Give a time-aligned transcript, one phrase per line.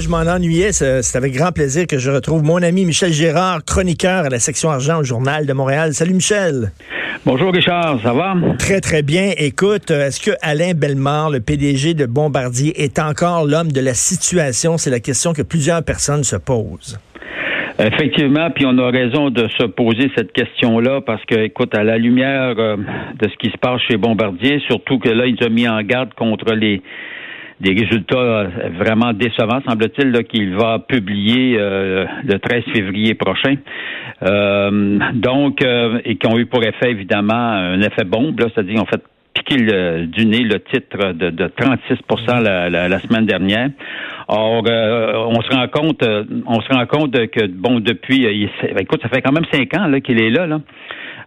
[0.00, 0.72] je m'en ennuyais.
[0.72, 4.70] C'est avec grand plaisir que je retrouve mon ami Michel Gérard, chroniqueur à la section
[4.70, 5.94] argent au Journal de Montréal.
[5.94, 6.72] Salut Michel.
[7.24, 8.34] Bonjour Richard, ça va?
[8.58, 9.30] Très très bien.
[9.38, 14.76] Écoute, est-ce que Alain Bellemare, le PDG de Bombardier, est encore l'homme de la situation?
[14.76, 16.98] C'est la question que plusieurs personnes se posent.
[17.78, 21.98] Effectivement, puis on a raison de se poser cette question-là parce que, écoute, à la
[21.98, 25.68] lumière euh, de ce qui se passe chez Bombardier, surtout que là, ils ont mis
[25.68, 26.82] en garde contre les
[27.60, 28.48] des résultats euh,
[28.78, 33.56] vraiment décevants, semble-t-il, qu'il va publier euh, le 13 février prochain.
[34.22, 35.64] Euh, donc,
[36.04, 39.02] et qui ont eu pour effet, évidemment, un effet bombe, c'est-à-dire qu'ils fait
[39.34, 41.98] piquer du nez le titre de, de 36
[42.42, 43.68] la, la, semaine dernière.
[44.28, 46.02] Or, on se rend compte,
[46.46, 48.24] on se rend compte que bon depuis,
[48.78, 50.46] écoute, ça fait quand même cinq ans qu'il est là.
[50.46, 50.60] là.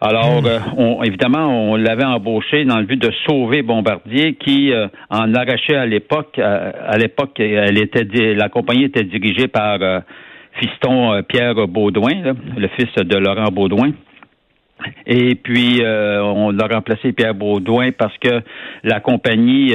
[0.00, 0.46] Alors, hmm.
[0.46, 5.34] euh, on, évidemment, on l'avait embauché dans le but de sauver Bombardier, qui euh, en
[5.34, 6.38] arrachait à l'époque.
[6.38, 9.78] Euh, à l'époque, elle était la compagnie était dirigée par
[10.60, 13.92] fiston Pierre Baudouin, le fils de Laurent Baudouin.
[15.06, 18.42] Et puis, on a remplacé Pierre Baudouin parce que
[18.84, 19.74] la compagnie,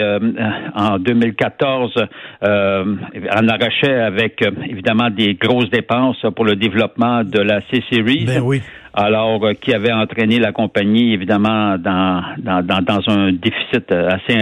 [0.75, 1.93] en 2014,
[2.41, 8.25] en arrachait avec, évidemment, des grosses dépenses pour le développement de la C-Series.
[8.25, 8.61] Ben oui
[8.93, 14.39] alors euh, qui avait entraîné la compagnie évidemment dans, dans, dans, un déficit euh, assez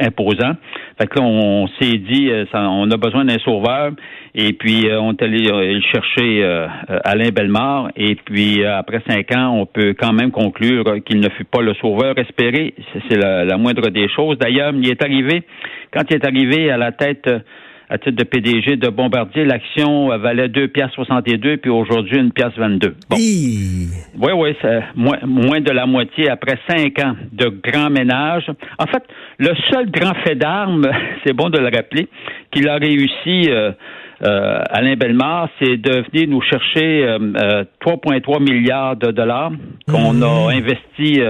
[0.00, 0.52] imposant.
[0.98, 3.92] Fait que là, on, s'est dit, euh, on a besoin d'un sauveur,
[4.34, 6.44] et puis on est allé chercher
[7.04, 11.44] Alain Bellemare, et puis après cinq ans, on peut quand même conclure qu'il ne fut
[11.44, 12.74] pas le sauveur espéré.
[13.08, 14.38] C'est la, la moindre des choses.
[14.38, 15.42] D'ailleurs, il est arrivé,
[15.92, 17.28] quand il est arrivé à la tête
[17.90, 22.52] à titre de PDG de Bombardier, l'action valait 2 pièces 62 puis aujourd'hui une pièce
[22.56, 22.94] 22.
[23.08, 23.16] Bon.
[23.16, 28.50] Oui, oui, c'est moins, moins de la moitié après cinq ans de grand ménage.
[28.78, 29.02] En fait,
[29.38, 30.88] le seul grand fait d'armes,
[31.24, 32.08] c'est bon de le rappeler,
[32.50, 33.72] qu'il a réussi euh,
[34.22, 39.52] euh, Alain Bellemare, c'est de venir nous chercher 3,3 euh, milliards de dollars
[39.88, 40.56] qu'on a mmh.
[40.56, 41.20] investi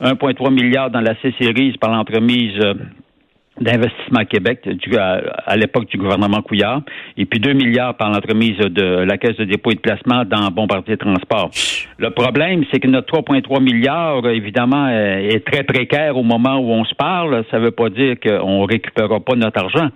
[0.00, 2.58] 1,3 milliard dans la C-Series par l'entremise
[3.60, 6.82] d'investissement Québec du, à, l'époque du gouvernement Couillard,
[7.16, 10.50] et puis 2 milliards par l'entremise de la Caisse de dépôt et de placement dans
[10.50, 11.50] Bombardier Transport.
[11.98, 16.84] Le problème, c'est que notre 3,3 milliards, évidemment, est très précaire au moment où on
[16.84, 17.44] se parle.
[17.50, 19.88] Ça ne veut pas dire qu'on ne récupérera pas notre argent,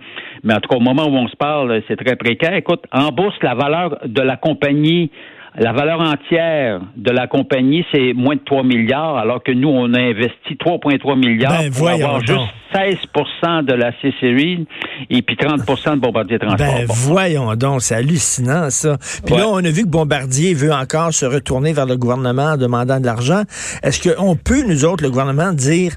[0.43, 2.53] mais en tout cas, au moment où on se parle, c'est très précaire.
[2.55, 5.11] Écoute, en bourse, la valeur de la compagnie
[5.57, 9.93] la valeur entière de la compagnie, c'est moins de 3 milliards, alors que nous, on
[9.93, 12.39] a investi 3,3 milliards ben, pour avoir juste
[12.73, 14.65] 16% de la C-Series
[15.09, 16.57] et puis 30 de Bombardier Transport.
[16.57, 18.97] Ben, voyons donc, c'est hallucinant, ça.
[19.25, 22.57] Puis là, on a vu que Bombardier veut encore se retourner vers le gouvernement en
[22.57, 23.43] demandant de l'argent.
[23.83, 25.93] Est-ce qu'on peut, nous autres, le gouvernement, dire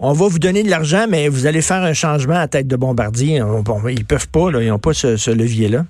[0.00, 2.76] on va vous donner de l'argent, mais vous allez faire un changement à tête de
[2.76, 3.40] Bombardier?
[3.64, 5.84] Bon, ils peuvent pas, là, ils n'ont pas ce levier-là.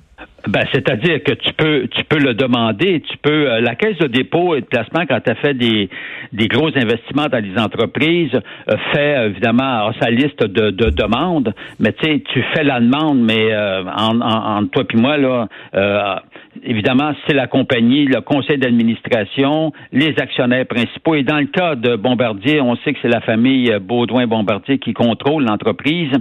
[0.48, 3.03] Ben, c'est-à-dire que tu peux, tu peux le demander.
[3.03, 5.91] Tu peux, euh, la caisse de dépôt et de placement, quand tu as fait des,
[6.32, 11.53] des gros investissements dans les entreprises, euh, fait évidemment sa liste de, de demandes.
[11.78, 15.48] Mais tu sais, tu fais la demande, mais euh, en, en, toi puis moi là,
[16.64, 21.14] évidemment, c'est la compagnie, le conseil d'administration, les actionnaires principaux.
[21.14, 25.44] Et dans le cas de Bombardier, on sait que c'est la famille Baudouin-Bombardier qui contrôle
[25.44, 26.12] l'entreprise.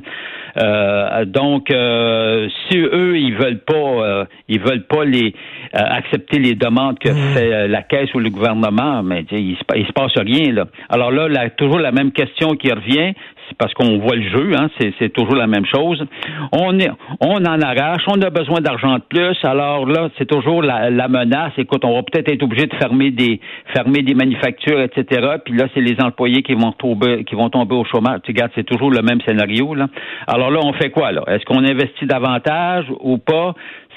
[0.58, 5.34] Euh, donc, euh, si eux, ils veulent pas, euh, ils veulent pas les
[5.74, 7.34] accepter les demandes que mmh.
[7.34, 10.66] fait la caisse ou le gouvernement, mais il, il se passe rien là.
[10.90, 13.14] Alors là, là, toujours la même question qui revient,
[13.58, 14.70] parce qu'on voit le jeu, hein,
[15.00, 16.04] c'est toujours la même chose.
[16.52, 19.38] On est, on en arrache, on a besoin d'argent de plus.
[19.44, 21.54] Alors là, c'est toujours la, menace.
[21.58, 23.40] Écoute, on va peut-être être obligé de fermer des,
[23.74, 25.38] fermer des manufactures, etc.
[25.46, 28.20] Puis là, c'est les employés qui vont tomber, qui vont tomber au chômage.
[28.24, 29.88] Tu regardes, c'est toujours le même scénario là.
[30.28, 31.24] Alors là, on fait quoi là?
[31.28, 33.54] Est-ce qu'on investit davantage ou pas?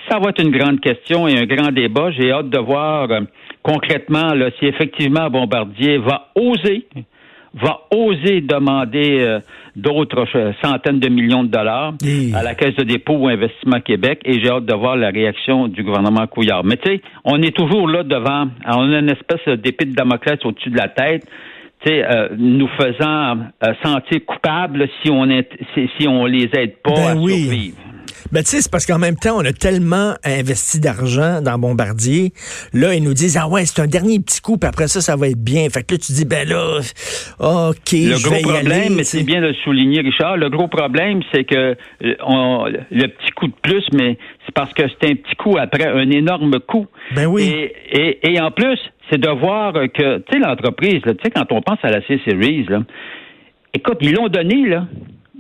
[0.08, 2.10] Ça va être une grande question et un grand débat.
[2.12, 3.20] J'ai hâte de voir euh,
[3.62, 6.86] concrètement là, si effectivement Bombardier va oser
[7.54, 9.40] va oser demander euh,
[9.76, 10.24] d'autres
[10.62, 11.94] centaines de millions de dollars
[12.34, 15.68] à la Caisse de dépôt ou Investissement Québec et j'ai hâte de voir la réaction
[15.68, 16.64] du gouvernement Couillard.
[16.64, 20.38] Mais tu sais, on est toujours là devant, on a une espèce d'épée de Damoclès
[20.44, 21.26] au-dessus de la tête.
[21.84, 25.48] sais, euh, nous faisant euh, sentir coupables si on est,
[25.98, 27.76] si, on les aide pas ben à survivre.
[28.32, 32.32] Ben, tu sais, c'est parce qu'en même temps, on a tellement investi d'argent dans Bombardier.
[32.72, 35.16] Là, ils nous disent, ah ouais, c'est un dernier petit coup, puis après ça, ça
[35.16, 35.68] va être bien.
[35.70, 36.78] Fait que là, tu dis, ben là,
[37.40, 41.20] OK, Le je gros problème, mais c'est bien de le souligner, Richard, le gros problème,
[41.32, 45.14] c'est que euh, on, le petit coup de plus, mais c'est parce que c'est un
[45.14, 46.86] petit coup après un énorme coup.
[47.14, 47.42] Ben oui.
[47.42, 48.78] Et, et, et en plus,
[49.10, 52.66] c'est de voir que, tu sais, l'entreprise, tu sais, quand on pense à la C-Series,
[52.68, 52.82] là,
[53.74, 54.86] écoute, ils l'ont donné, là.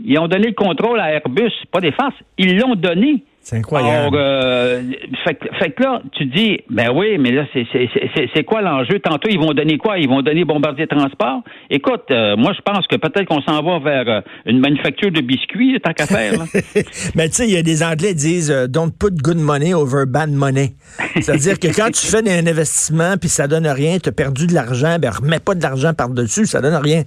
[0.04, 2.14] Ils ont donné le contrôle à Airbus, pas des farces.
[2.38, 3.24] Ils l'ont donné.
[3.42, 4.16] C'est incroyable.
[4.16, 4.82] Euh,
[5.24, 9.00] fait, que là, tu dis, ben oui, mais là, c'est quoi l'enjeu?
[9.00, 9.98] Tantôt, ils vont donner quoi?
[9.98, 11.42] Ils vont donner Bombardier Transport?
[11.70, 15.22] Écoute, euh, moi, je pense que peut-être qu'on s'en va vers euh, une manufacture de
[15.22, 16.34] biscuits, tant qu'à faire.
[17.14, 20.04] mais tu sais, il y a des Anglais qui disent Don't put good money over
[20.06, 20.74] bad money.
[21.14, 24.54] C'est-à-dire que quand tu fais un investissement puis ça donne rien, tu as perdu de
[24.54, 27.04] l'argent, ben remets pas de l'argent par-dessus, ça donne rien.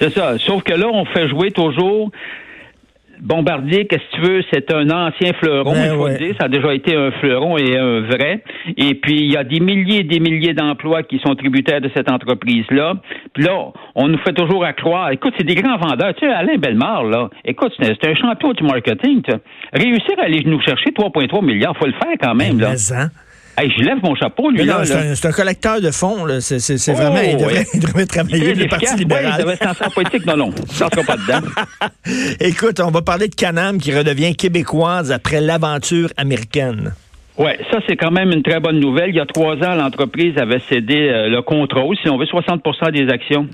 [0.00, 0.38] C'est ça.
[0.38, 2.10] Sauf que là, on fait jouer toujours
[3.22, 6.34] Bombardier, qu'est-ce que tu veux, c'est un ancien fleuron, ben il faut le dire.
[6.40, 8.42] Ça a déjà été un fleuron et un vrai.
[8.78, 11.90] Et puis, il y a des milliers et des milliers d'emplois qui sont tributaires de
[11.94, 12.94] cette entreprise-là.
[13.34, 15.10] Puis là, on nous fait toujours à croire.
[15.10, 16.14] Écoute, c'est des grands vendeurs.
[16.14, 19.22] Tu sais, Alain Bellemare, là, écoute, c'est un champion du marketing.
[19.72, 22.58] Réussir à aller nous chercher 3,3 milliards, faut le faire quand même.
[22.58, 22.70] là.
[22.70, 23.08] Hein?
[23.68, 24.64] Je lève mon chapeau, lui.
[24.64, 26.26] là, c'est, un, collecteur de fonds.
[26.40, 27.20] C'est, vraiment.
[27.20, 27.36] il,
[27.80, 29.34] devrait, travailler le Parti libéral.
[29.34, 30.26] il devrait être en politique.
[30.26, 30.50] Non, non.
[30.68, 31.46] Ça ne sera pas dedans.
[32.40, 36.94] Écoute, on va parler de Canam qui redevient québécoise après l'aventure américaine.
[37.38, 39.10] Oui, ça, c'est quand même une très bonne nouvelle.
[39.10, 42.92] Il y a trois ans, l'entreprise avait cédé euh, le contrôle, si on veut, 60%
[42.92, 43.48] des actions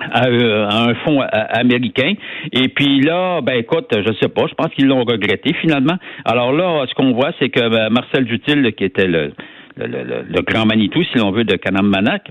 [0.00, 2.14] à, un fonds américain.
[2.52, 5.96] Et puis là, ben écoute, je sais pas, je pense qu'ils l'ont regretté finalement.
[6.24, 9.32] Alors là, ce qu'on voit, c'est que ben, Marcel Dutil, qui était le
[9.76, 12.28] le, grand Manitou, si l'on veut, de Kanam-Manak.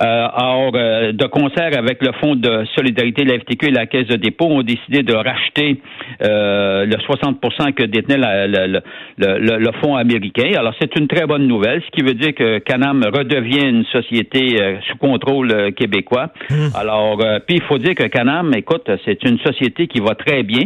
[0.00, 3.86] Euh, or, euh, de concert avec le Fonds de solidarité de la FTQ et la
[3.86, 5.80] Caisse de dépôt, ont décidé de racheter
[6.22, 8.80] euh, le 60% que détenait le,
[9.18, 10.50] le, Fonds américain.
[10.56, 14.60] Alors, c'est une très bonne nouvelle, ce qui veut dire que Canam redevient une société
[14.60, 16.30] euh, sous contrôle euh, québécois.
[16.50, 16.68] Mmh.
[16.74, 20.64] Alors, puis il faut dire que Canam, écoute, c'est une société qui va très bien.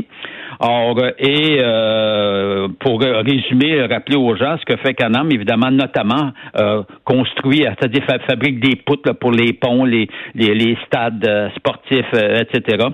[0.62, 6.19] Or, et euh, pour résumer, rappeler aux gens ce que fait Canam, évidemment, notamment
[6.56, 12.86] euh, construit, c'est-à-dire fabrique des poutres pour les ponts, les, les, stades euh, sportifs, etc.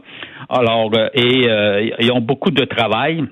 [0.48, 1.48] Alors, et
[2.00, 3.24] ils ont beaucoup de travail.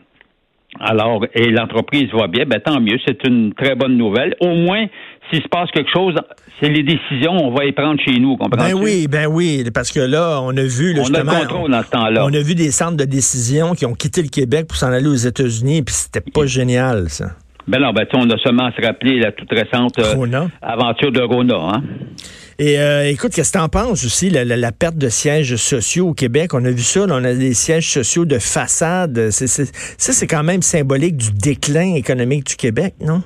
[0.81, 4.35] Alors, et l'entreprise va bien, ben tant mieux, c'est une très bonne nouvelle.
[4.41, 4.87] Au moins,
[5.31, 6.15] s'il se passe quelque chose,
[6.61, 10.01] c'est les décisions, on va les prendre chez nous, Ben oui, ben oui, parce que
[10.01, 12.25] là, on a vu on a contrôle dans ce temps-là.
[12.25, 15.09] On a vu des centres de décision qui ont quitté le Québec pour s'en aller
[15.09, 17.27] aux États-Unis, puis c'était pas génial, ça.
[17.67, 21.23] Ben non, ben on a seulement à se rappeler la toute récente euh, aventure de
[21.23, 21.83] Rona, hein.
[22.59, 26.15] Et euh, écoute, qu'est-ce que tu en penses aussi, la, perte de sièges sociaux au
[26.15, 26.55] Québec?
[26.55, 29.31] On a vu ça, on a des sièges sociaux de façade.
[29.31, 33.23] ça, c'est quand même symbolique du déclin économique du Québec, non?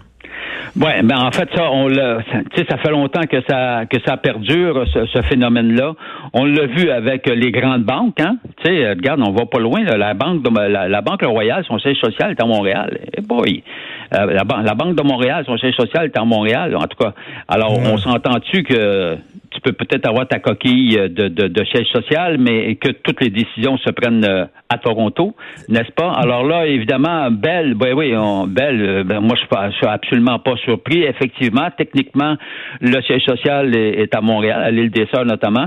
[0.77, 3.97] Oui, ben en fait ça, on l'a, tu sais, ça fait longtemps que ça que
[4.07, 5.95] ça perdure ce, phénomène-là.
[6.35, 8.37] On l'a vu avec les grandes banques, hein.
[8.63, 9.83] Tu sais, regarde, on va pas loin.
[9.83, 12.99] la banque, de, la, banque Royale, son siège social est à Montréal.
[13.17, 13.63] Eh boy,
[14.15, 16.75] euh, la, la, banque de Montréal, son siège social est à Montréal.
[16.77, 17.13] En tout cas,
[17.47, 19.17] alors on s'entend-tu que
[19.59, 23.31] tu peux peut-être avoir ta coquille de, de, de, siège social, mais que toutes les
[23.31, 25.35] décisions se prennent euh, à Toronto,
[25.69, 26.13] n'est-ce pas?
[26.13, 30.55] Alors là, évidemment, Belle, ben oui, on, Belle, euh, ben moi, je suis absolument pas
[30.65, 31.03] surpris.
[31.03, 32.37] Effectivement, techniquement,
[32.81, 35.67] le siège social est, à Montréal, à l'île des Sœurs notamment,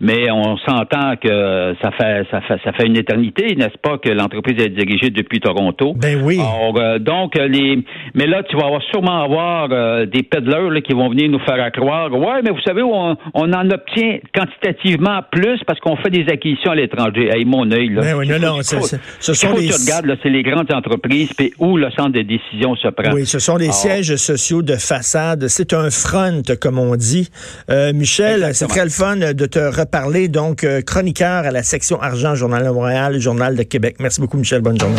[0.00, 4.10] mais on s'entend que ça fait, ça fait, ça fait une éternité, n'est-ce pas, que
[4.10, 5.94] l'entreprise est dirigée depuis Toronto.
[5.96, 6.38] Ben oui.
[6.38, 7.82] Alors, euh, donc, les,
[8.14, 9.68] mais là, tu vas avoir, sûrement avoir
[10.06, 13.70] des peddlers qui vont venir nous faire croire, ouais, mais vous savez, on, on en
[13.70, 17.30] obtient quantitativement plus parce qu'on fait des acquisitions à l'étranger.
[17.32, 18.02] Hey, mon œil, là.
[18.02, 19.68] Ben oui, non, non, ce sont des...
[19.68, 23.12] tu regardes, c'est les grandes entreprises, puis où le centre de décision se prend.
[23.12, 25.48] Oui, ce sont des sièges sociaux de façade.
[25.48, 27.30] C'est un front, comme on dit.
[27.70, 30.28] Euh, Michel, c'est très le fun de te reparler.
[30.28, 33.96] Donc, euh, chroniqueur à la section argent, Journal de Montréal, Journal de Québec.
[34.00, 34.60] Merci beaucoup, Michel.
[34.60, 34.96] Bonne journée.